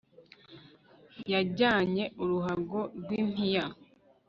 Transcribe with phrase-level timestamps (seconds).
[1.31, 3.65] Yajyanye uruhago rwimpiya